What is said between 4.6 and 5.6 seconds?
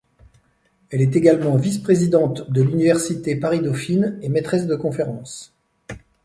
de conférences.